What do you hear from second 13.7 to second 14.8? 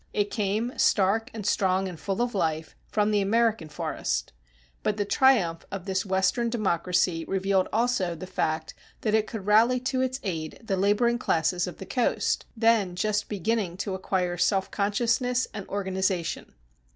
to acquire self